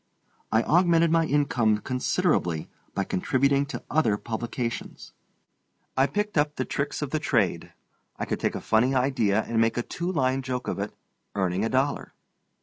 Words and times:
I 0.51 0.63
augmented 0.63 1.11
my 1.11 1.27
income 1.27 1.77
considerably 1.77 2.67
by 2.95 3.03
contributing 3.03 3.67
to 3.67 3.83
other 3.91 4.17
publications. 4.17 5.13
I 5.95 6.07
picked 6.07 6.39
up 6.39 6.55
the 6.55 6.65
tricks 6.65 7.03
of 7.03 7.11
the 7.11 7.19
trade. 7.19 7.71
I 8.17 8.25
could 8.25 8.39
take 8.39 8.55
a 8.55 8.61
funny 8.61 8.95
idea 8.95 9.43
and 9.43 9.61
make 9.61 9.77
a 9.77 9.83
two 9.83 10.11
line 10.11 10.41
joke 10.41 10.67
of 10.67 10.79
it, 10.79 10.95
earning 11.35 11.63
a 11.63 11.69
dollar. 11.69 12.15